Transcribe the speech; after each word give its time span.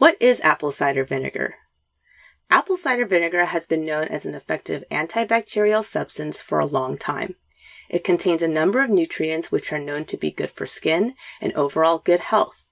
What 0.00 0.16
is 0.18 0.40
apple 0.40 0.72
cider 0.72 1.04
vinegar? 1.04 1.56
Apple 2.48 2.78
cider 2.78 3.04
vinegar 3.04 3.44
has 3.44 3.66
been 3.66 3.84
known 3.84 4.08
as 4.08 4.24
an 4.24 4.34
effective 4.34 4.82
antibacterial 4.90 5.84
substance 5.84 6.40
for 6.40 6.58
a 6.58 6.64
long 6.64 6.96
time. 6.96 7.34
It 7.90 8.02
contains 8.02 8.42
a 8.42 8.48
number 8.48 8.82
of 8.82 8.88
nutrients 8.88 9.52
which 9.52 9.70
are 9.74 9.78
known 9.78 10.06
to 10.06 10.16
be 10.16 10.30
good 10.30 10.50
for 10.50 10.64
skin 10.64 11.16
and 11.38 11.52
overall 11.52 11.98
good 11.98 12.20
health. 12.20 12.66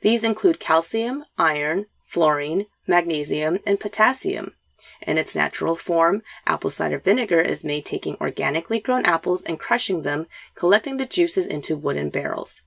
These 0.00 0.24
include 0.24 0.58
calcium, 0.58 1.26
iron, 1.36 1.84
fluorine, 2.06 2.64
magnesium, 2.86 3.58
and 3.66 3.78
potassium. 3.78 4.54
In 5.02 5.18
its 5.18 5.36
natural 5.36 5.76
form, 5.76 6.22
apple 6.46 6.70
cider 6.70 6.98
vinegar 6.98 7.42
is 7.42 7.62
made 7.62 7.84
taking 7.84 8.16
organically 8.22 8.80
grown 8.80 9.04
apples 9.04 9.42
and 9.42 9.60
crushing 9.60 10.00
them, 10.00 10.28
collecting 10.54 10.96
the 10.96 11.04
juices 11.04 11.46
into 11.46 11.76
wooden 11.76 12.08
barrels. 12.08 12.62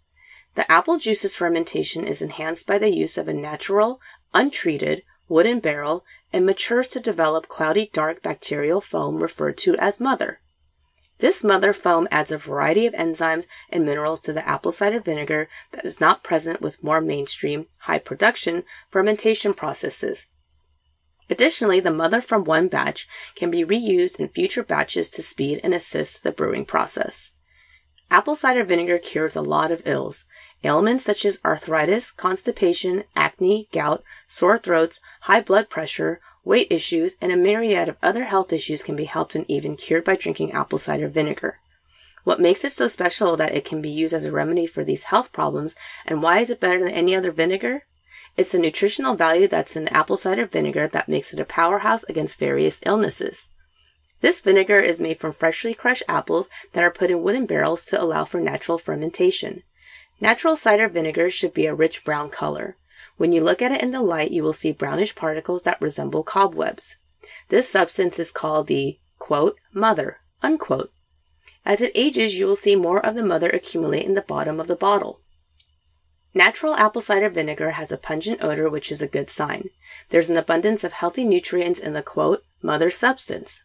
The 0.56 0.72
apple 0.72 0.98
juice's 0.98 1.36
fermentation 1.36 2.06
is 2.06 2.22
enhanced 2.22 2.68
by 2.68 2.78
the 2.78 2.94
use 2.94 3.18
of 3.18 3.28
a 3.28 3.34
natural, 3.34 4.00
untreated, 4.34 5.04
wooden 5.28 5.60
barrel 5.60 6.06
and 6.32 6.46
matures 6.46 6.88
to 6.89 7.00
develop 7.00 7.48
cloudy 7.48 7.89
dark 7.92 8.21
bacterial 8.21 8.82
foam 8.82 9.18
referred 9.18 9.58
to 9.60 9.75
as 9.78 10.00
mother. 10.00 10.42
This 11.20 11.44
mother 11.44 11.74
foam 11.74 12.08
adds 12.11 12.32
a 12.32 12.38
variety 12.38 12.86
of 12.86 12.94
enzymes 12.94 13.47
and 13.70 13.86
minerals 13.86 14.20
to 14.21 14.34
the 14.34 14.47
apple 14.47 14.71
cider 14.71 15.00
vinegar 15.00 15.47
that 15.71 15.86
is 15.86 16.02
not 16.02 16.24
present 16.24 16.61
with 16.61 16.83
more 16.83 17.02
mainstream, 17.02 17.68
high 17.80 18.00
production 18.00 18.64
fermentation 18.92 19.54
processes. 19.54 20.28
Additionally, 21.30 21.80
the 21.80 21.94
mother 21.94 22.20
from 22.20 22.44
one 22.44 22.68
batch 22.68 23.08
can 23.36 23.50
be 23.50 23.64
reused 23.64 24.20
in 24.20 24.28
future 24.28 24.64
batches 24.64 25.10
to 25.11 25.24
speed 25.24 25.61
and 25.64 25.74
assist 25.74 26.24
the 26.24 26.32
brewing 26.32 26.66
process. 26.66 27.32
Apple 28.14 28.36
cider 28.36 28.64
vinegar 28.64 29.00
cures 29.00 29.36
a 29.36 29.42
lot 29.42 29.72
of 29.72 29.82
ills. 29.88 30.26
Ailments 30.64 31.04
such 31.04 31.26
as 31.26 31.40
arthritis, 31.44 32.12
constipation, 32.12 33.06
acne, 33.16 33.67
gout, 33.72 34.03
sore 34.28 34.59
throats, 34.59 35.00
high 35.22 35.42
blood 35.42 35.67
pressure, 35.67 36.22
weight 36.44 36.67
issues, 36.70 37.16
and 37.20 37.31
a 37.31 37.36
myriad 37.36 37.89
of 37.89 37.97
other 38.03 38.25
health 38.25 38.53
issues 38.53 38.83
can 38.83 38.95
be 38.95 39.05
helped 39.05 39.33
and 39.33 39.50
even 39.50 39.75
cured 39.75 40.03
by 40.03 40.16
drinking 40.16 40.52
apple 40.52 40.78
cider 40.78 41.08
vinegar. 41.08 41.58
What 42.23 42.39
makes 42.39 42.64
it 42.64 42.72
so 42.72 42.88
special 42.88 43.36
that 43.38 43.55
it 43.55 43.66
can 43.66 43.81
be 43.81 43.89
used 43.89 44.14
as 44.14 44.25
a 44.25 44.31
remedy 44.31 44.67
for 44.67 44.83
these 44.83 45.05
health 45.05 45.31
problems, 45.31 45.75
and 46.05 46.22
why 46.22 46.38
is 46.38 46.52
it 46.52 46.59
better 46.59 46.77
than 46.77 46.94
any 46.94 47.16
other 47.16 47.31
vinegar? 47.31 47.88
It's 48.38 48.52
the 48.52 48.59
nutritional 48.59 49.16
value 49.16 49.48
that's 49.48 49.75
in 49.75 49.88
apple 49.88 50.17
cider 50.17 50.45
vinegar 50.45 50.88
that 50.88 51.09
makes 51.09 51.33
it 51.33 51.39
a 51.39 51.45
powerhouse 51.45 52.03
against 52.03 52.36
various 52.36 52.80
illnesses. 52.86 53.48
This 54.23 54.39
vinegar 54.39 54.79
is 54.79 55.02
made 55.02 55.19
from 55.19 55.33
freshly 55.33 55.73
crushed 55.73 56.03
apples 56.07 56.49
that 56.71 56.81
are 56.81 56.89
put 56.89 57.11
in 57.11 57.21
wooden 57.21 57.45
barrels 57.45 57.83
to 57.88 58.02
allow 58.02 58.23
for 58.23 58.39
natural 58.39 58.77
fermentation. 58.77 59.63
Natural 60.21 60.55
cider 60.55 60.88
vinegar 60.88 61.30
should 61.30 61.53
be 61.53 61.65
a 61.65 61.75
rich 61.75 62.05
brown 62.05 62.30
color. 62.30 62.77
When 63.17 63.33
you 63.33 63.43
look 63.43 63.61
at 63.61 63.73
it 63.73 63.81
in 63.81 63.91
the 63.91 64.02
light, 64.02 64.31
you 64.31 64.41
will 64.41 64.53
see 64.53 64.71
brownish 64.71 65.13
particles 65.13 65.63
that 65.63 65.81
resemble 65.81 66.23
cobwebs. 66.23 66.95
This 67.49 67.67
substance 67.67 68.17
is 68.17 68.31
called 68.31 68.67
the 68.67 68.97
mother. 69.73 70.19
As 71.65 71.81
it 71.81 71.91
ages, 71.93 72.39
you 72.39 72.45
will 72.45 72.55
see 72.55 72.77
more 72.77 73.05
of 73.05 73.15
the 73.15 73.25
mother 73.25 73.49
accumulate 73.49 74.05
in 74.05 74.13
the 74.13 74.21
bottom 74.21 74.58
of 74.58 74.67
the 74.67 74.77
bottle. 74.77 75.19
Natural 76.36 76.76
apple 76.76 77.02
cider 77.02 77.30
vinegar 77.30 77.72
has 77.72 77.92
a 77.92 77.98
pungent 77.98 78.44
odor, 78.44 78.67
which 78.67 78.92
is 78.92 79.03
a 79.03 79.08
good 79.08 79.30
sign. 79.30 79.70
There's 80.09 80.31
an 80.31 80.38
abundance 80.38 80.84
of 80.84 80.94
healthy 80.94 81.26
nutrients 81.26 81.80
in 81.80 81.94
the 81.94 82.02
quote, 82.02 82.44
mother 82.59 82.89
substance. 82.89 83.62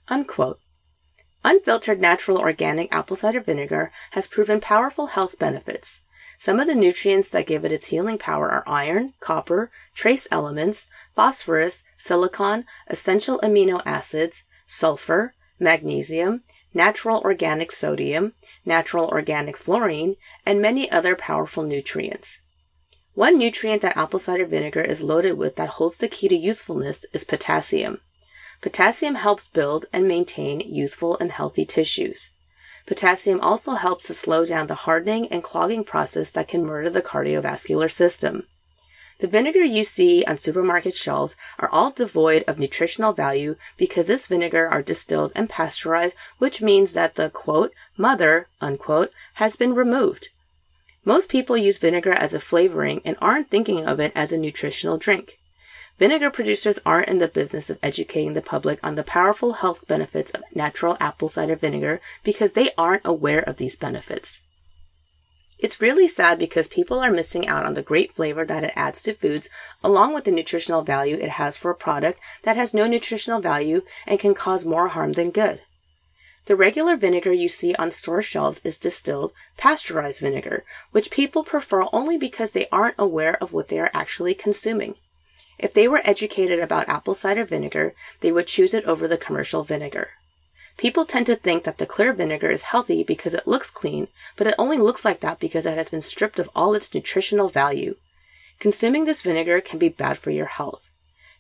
Unfiltered 1.43 1.99
natural 1.99 2.37
organic 2.37 2.95
apple 2.95 3.17
cider 3.17 3.41
vinegar 3.41 3.91
has 4.11 4.27
proven 4.27 4.61
powerful 4.61 5.07
health 5.07 5.39
benefits. 5.39 6.03
Some 6.39 6.61
of 6.61 6.67
the 6.67 6.75
nutrients 6.75 7.31
that 7.31 7.47
give 7.47 7.65
it 7.65 7.73
its 7.73 7.87
healing 7.87 8.19
power 8.19 8.51
are 8.51 8.65
iron, 8.67 9.15
copper, 9.19 9.71
trace 9.95 10.29
elements, 10.31 10.87
phosphorus, 11.17 11.85
silicon, 11.97 12.67
essential 12.87 13.41
amino 13.41 13.81
acids, 13.87 14.45
sulfur, 14.67 15.33
magnesium, 15.59 16.43
natural 16.75 17.21
organic 17.21 17.73
sodium, 17.73 18.35
natural 18.67 19.09
organic 19.09 19.57
fluorine, 19.57 20.17
and 20.45 20.61
many 20.61 20.91
other 20.91 21.17
powerful 21.17 21.63
nutrients. 21.63 22.41
One 23.19 23.37
nutrient 23.37 23.83
that 23.83 23.97
apple 23.97 24.21
cider 24.21 24.47
vinegar 24.47 24.81
is 24.81 25.03
loaded 25.03 25.33
with 25.33 25.57
that 25.57 25.71
holds 25.71 25.97
the 25.97 26.07
key 26.07 26.29
to 26.29 26.37
youthfulness 26.37 27.05
is 27.13 27.25
potassium. 27.25 28.01
Potassium 28.61 29.17
helps 29.17 29.49
build 29.49 29.87
and 29.93 30.07
maintain 30.07 30.61
youthful 30.61 31.19
and 31.19 31.33
healthy 31.33 31.65
tissues. 31.65 32.31
Potassium 32.87 33.41
also 33.41 33.73
helps 33.73 34.07
to 34.07 34.15
slow 34.15 34.47
down 34.47 34.69
the 34.69 34.87
hardening 34.87 35.27
and 35.33 35.43
clogging 35.43 35.83
process 35.83 36.31
that 36.31 36.47
can 36.47 36.65
murder 36.65 36.91
the 36.91 37.03
cardiovascular 37.03 37.91
system. 37.91 38.47
The 39.19 39.27
vinegar 39.27 39.65
you 39.65 39.83
see 39.83 40.25
on 40.25 40.39
supermarket 40.39 40.95
shelves 40.95 41.35
are 41.59 41.69
all 41.71 41.91
devoid 41.91 42.45
of 42.47 42.61
nutritional 42.61 43.15
value 43.15 43.57
because 43.77 44.07
this 44.07 44.29
vinegar 44.29 44.69
are 44.69 44.81
distilled 44.81 45.33
and 45.35 45.51
pasteurized, 45.51 46.15
which 46.39 46.63
means 46.63 46.93
that 46.93 47.17
the 47.17 47.31
quote, 47.31 47.73
mother, 47.97 48.47
unquote, 48.61 49.11
has 49.35 49.57
been 49.57 49.75
removed. 49.75 50.29
Most 51.09 51.31
people 51.31 51.57
use 51.57 51.79
vinegar 51.79 52.13
as 52.13 52.35
a 52.35 52.39
flavoring 52.39 53.01
and 53.03 53.17
aren't 53.19 53.49
thinking 53.49 53.87
of 53.87 53.99
it 53.99 54.13
as 54.15 54.31
a 54.31 54.37
nutritional 54.37 54.99
drink. 54.99 55.39
Vinegar 55.99 56.29
producers 56.29 56.79
aren't 56.85 57.09
in 57.09 57.17
the 57.17 57.29
business 57.29 57.71
of 57.71 57.79
educating 57.83 58.35
the 58.35 58.43
public 58.43 58.79
on 58.83 58.95
the 58.95 59.03
powerful 59.03 59.55
health 59.55 59.87
benefits 59.89 60.31
of 60.33 60.43
natural 60.55 60.99
apple 61.01 61.31
cider 61.31 61.57
vinegar 61.57 62.03
because 62.25 62.53
they 62.53 62.73
aren't 62.77 63.07
aware 63.07 63.41
of 63.41 63.57
these 63.57 63.75
benefits. 63.75 64.43
It's 65.59 65.81
really 65.81 66.09
sad 66.09 66.39
because 66.39 66.69
people 66.69 66.99
are 66.99 67.11
missing 67.11 67.49
out 67.49 67.65
on 67.65 67.73
the 67.73 67.81
great 67.81 68.15
flavor 68.15 68.45
that 68.45 68.65
it 68.65 68.75
adds 68.77 69.01
to 69.05 69.15
foods 69.15 69.49
along 69.83 70.13
with 70.13 70.25
the 70.25 70.31
nutritional 70.31 70.83
value 70.83 71.17
it 71.17 71.31
has 71.31 71.57
for 71.57 71.71
a 71.71 71.75
product 71.75 72.21
that 72.43 72.59
has 72.59 72.75
no 72.75 72.87
nutritional 72.87 73.41
value 73.41 73.81
and 74.07 74.21
can 74.21 74.35
cause 74.35 74.67
more 74.67 74.89
harm 74.89 75.15
than 75.15 75.31
good. 75.31 75.63
The 76.49 76.57
regular 76.57 76.97
vinegar 76.97 77.31
you 77.31 77.47
see 77.47 77.75
on 77.75 77.91
store 77.91 78.23
shelves 78.23 78.63
is 78.65 78.79
distilled, 78.79 79.35
pasteurized 79.59 80.21
vinegar, 80.21 80.65
which 80.93 81.11
people 81.11 81.45
prefer 81.45 81.85
only 81.93 82.17
because 82.17 82.53
they 82.53 82.71
aren't 82.73 82.95
aware 82.97 83.37
of 83.43 83.53
what 83.53 83.69
they 83.69 83.79
are 83.79 83.91
actually 83.93 84.35
consuming. 84.35 84.95
If 85.59 85.75
they 85.75 85.87
were 85.87 86.01
educated 86.05 86.59
about 86.59 86.89
apple 86.89 87.13
cider 87.13 87.45
vinegar, 87.45 87.95
they 88.21 88.33
would 88.33 88.47
choose 88.47 88.73
it 88.73 88.87
over 88.87 89.07
the 89.07 89.19
commercial 89.19 89.63
vinegar. 89.63 90.13
People 90.79 91.05
tend 91.05 91.27
to 91.27 91.37
think 91.37 91.65
that 91.65 91.77
the 91.77 91.85
clear 91.85 92.15
vinegar 92.15 92.49
is 92.49 92.63
healthy 92.63 93.03
because 93.03 93.35
it 93.35 93.47
looks 93.47 93.69
clean, 93.69 94.09
but 94.35 94.47
it 94.47 94.55
only 94.59 94.79
looks 94.79 95.05
like 95.05 95.21
that 95.21 95.39
because 95.39 95.67
it 95.67 95.77
has 95.77 95.91
been 95.91 96.01
stripped 96.01 96.39
of 96.39 96.49
all 96.57 96.73
its 96.73 96.95
nutritional 96.95 97.51
value. 97.51 97.97
Consuming 98.59 99.05
this 99.05 99.21
vinegar 99.21 99.61
can 99.61 99.79
be 99.79 99.91
bad 99.91 100.17
for 100.17 100.31
your 100.31 100.47
health. 100.47 100.91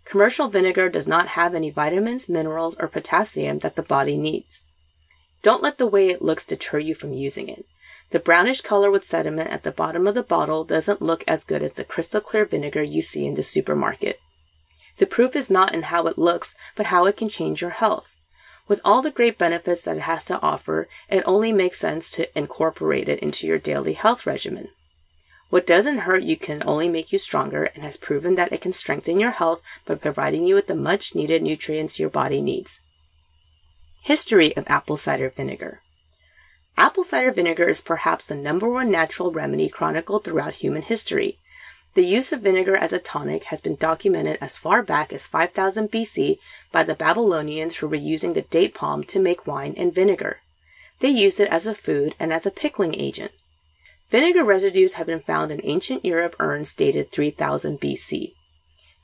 Commercial 0.04 0.48
vinegar 0.48 0.90
does 0.90 1.06
not 1.06 1.28
have 1.28 1.54
any 1.54 1.70
vitamins, 1.70 2.28
minerals, 2.28 2.76
or 2.78 2.88
potassium 2.88 3.60
that 3.60 3.74
the 3.74 3.82
body 3.82 4.18
needs. 4.18 4.60
Don't 5.42 5.62
let 5.62 5.78
the 5.78 5.86
way 5.86 6.08
it 6.08 6.22
looks 6.22 6.44
deter 6.44 6.78
you 6.78 6.94
from 6.94 7.12
using 7.12 7.48
it. 7.48 7.64
The 8.10 8.18
brownish 8.18 8.62
color 8.62 8.90
with 8.90 9.04
sediment 9.04 9.50
at 9.50 9.62
the 9.62 9.70
bottom 9.70 10.06
of 10.06 10.14
the 10.14 10.22
bottle 10.22 10.64
doesn't 10.64 11.02
look 11.02 11.22
as 11.28 11.44
good 11.44 11.62
as 11.62 11.72
the 11.72 11.84
crystal 11.84 12.20
clear 12.20 12.44
vinegar 12.44 12.82
you 12.82 13.02
see 13.02 13.26
in 13.26 13.34
the 13.34 13.42
supermarket. 13.42 14.18
The 14.96 15.06
proof 15.06 15.36
is 15.36 15.50
not 15.50 15.74
in 15.74 15.82
how 15.82 16.06
it 16.06 16.18
looks, 16.18 16.54
but 16.74 16.86
how 16.86 17.06
it 17.06 17.16
can 17.16 17.28
change 17.28 17.60
your 17.60 17.70
health. 17.70 18.14
With 18.66 18.80
all 18.84 19.00
the 19.00 19.10
great 19.10 19.38
benefits 19.38 19.82
that 19.82 19.96
it 19.96 20.02
has 20.02 20.24
to 20.26 20.40
offer, 20.40 20.88
it 21.08 21.22
only 21.24 21.52
makes 21.52 21.78
sense 21.78 22.10
to 22.12 22.38
incorporate 22.38 23.08
it 23.08 23.20
into 23.20 23.46
your 23.46 23.58
daily 23.58 23.92
health 23.92 24.26
regimen. 24.26 24.68
What 25.50 25.66
doesn't 25.66 25.98
hurt 25.98 26.24
you 26.24 26.36
can 26.36 26.62
only 26.66 26.88
make 26.88 27.12
you 27.12 27.18
stronger 27.18 27.64
and 27.64 27.82
has 27.84 27.96
proven 27.96 28.34
that 28.34 28.52
it 28.52 28.60
can 28.60 28.72
strengthen 28.72 29.20
your 29.20 29.30
health 29.30 29.62
by 29.86 29.94
providing 29.94 30.46
you 30.46 30.54
with 30.54 30.66
the 30.66 30.74
much 30.74 31.14
needed 31.14 31.42
nutrients 31.42 31.98
your 31.98 32.10
body 32.10 32.42
needs. 32.42 32.80
History 34.02 34.56
of 34.56 34.64
apple 34.68 34.96
cider 34.96 35.28
vinegar. 35.28 35.82
Apple 36.76 37.04
cider 37.04 37.32
vinegar 37.32 37.68
is 37.68 37.80
perhaps 37.80 38.28
the 38.28 38.34
number 38.34 38.68
one 38.68 38.90
natural 38.90 39.32
remedy 39.32 39.68
chronicled 39.68 40.24
throughout 40.24 40.54
human 40.54 40.82
history. 40.82 41.38
The 41.94 42.04
use 42.04 42.32
of 42.32 42.42
vinegar 42.42 42.76
as 42.76 42.92
a 42.92 43.00
tonic 43.00 43.44
has 43.44 43.60
been 43.60 43.74
documented 43.74 44.38
as 44.40 44.56
far 44.56 44.82
back 44.82 45.12
as 45.12 45.26
5000 45.26 45.90
BC 45.90 46.38
by 46.70 46.84
the 46.84 46.94
Babylonians 46.94 47.76
who 47.76 47.88
were 47.88 47.96
using 47.96 48.34
the 48.34 48.42
date 48.42 48.74
palm 48.74 49.02
to 49.04 49.18
make 49.18 49.46
wine 49.46 49.74
and 49.76 49.92
vinegar. 49.92 50.40
They 51.00 51.08
used 51.08 51.40
it 51.40 51.48
as 51.48 51.66
a 51.66 51.74
food 51.74 52.14
and 52.20 52.32
as 52.32 52.46
a 52.46 52.52
pickling 52.52 52.94
agent. 52.94 53.32
Vinegar 54.10 54.44
residues 54.44 54.94
have 54.94 55.06
been 55.06 55.20
found 55.20 55.50
in 55.50 55.60
ancient 55.64 56.04
Europe 56.04 56.36
urns 56.38 56.72
dated 56.72 57.10
3000 57.10 57.80
BC. 57.80 58.34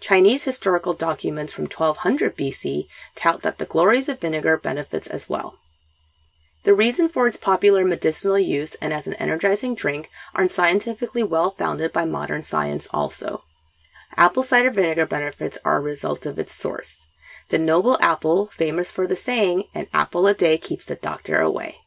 Chinese 0.04 0.44
historical 0.44 0.92
documents 0.92 1.50
from 1.50 1.64
1200 1.64 2.36
BC 2.36 2.88
tout 3.14 3.40
that 3.40 3.56
the 3.56 3.64
glories 3.64 4.06
of 4.06 4.20
vinegar 4.20 4.58
benefits 4.58 5.08
as 5.08 5.30
well. 5.30 5.58
The 6.64 6.74
reason 6.74 7.08
for 7.08 7.26
its 7.26 7.38
popular 7.38 7.86
medicinal 7.86 8.38
use 8.38 8.74
and 8.82 8.92
as 8.92 9.06
an 9.06 9.14
energizing 9.14 9.74
drink 9.74 10.10
are 10.34 10.46
scientifically 10.46 11.22
well 11.22 11.52
founded 11.52 11.90
by 11.90 12.04
modern 12.04 12.42
science 12.42 12.86
also. 12.90 13.44
Apple 14.14 14.42
cider 14.42 14.70
vinegar 14.70 15.06
benefits 15.06 15.56
are 15.64 15.78
a 15.78 15.80
result 15.80 16.26
of 16.26 16.38
its 16.38 16.54
source. 16.54 17.06
The 17.48 17.56
noble 17.56 17.96
apple, 17.98 18.48
famous 18.48 18.90
for 18.90 19.06
the 19.06 19.16
saying, 19.16 19.64
an 19.74 19.86
apple 19.94 20.26
a 20.26 20.34
day 20.34 20.58
keeps 20.58 20.84
the 20.84 20.96
doctor 20.96 21.40
away. 21.40 21.78